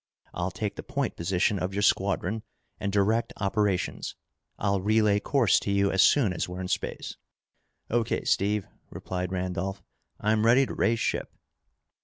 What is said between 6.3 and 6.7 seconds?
as we're in